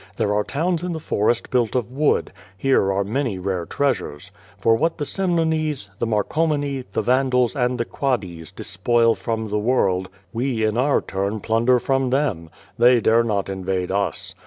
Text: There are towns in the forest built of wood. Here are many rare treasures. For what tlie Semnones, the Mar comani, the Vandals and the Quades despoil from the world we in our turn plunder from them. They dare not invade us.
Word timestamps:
There 0.17 0.33
are 0.33 0.43
towns 0.43 0.81
in 0.81 0.93
the 0.93 0.99
forest 0.99 1.51
built 1.51 1.75
of 1.75 1.91
wood. 1.91 2.33
Here 2.57 2.91
are 2.91 3.03
many 3.03 3.37
rare 3.37 3.67
treasures. 3.67 4.31
For 4.57 4.73
what 4.75 4.97
tlie 4.97 5.05
Semnones, 5.05 5.89
the 5.99 6.07
Mar 6.07 6.23
comani, 6.23 6.85
the 6.93 7.03
Vandals 7.03 7.55
and 7.55 7.77
the 7.79 7.85
Quades 7.85 8.51
despoil 8.51 9.13
from 9.13 9.49
the 9.51 9.59
world 9.59 10.09
we 10.33 10.65
in 10.65 10.75
our 10.75 11.01
turn 11.01 11.39
plunder 11.39 11.77
from 11.77 12.09
them. 12.09 12.49
They 12.79 12.99
dare 12.99 13.23
not 13.23 13.47
invade 13.47 13.91
us. 13.91 14.33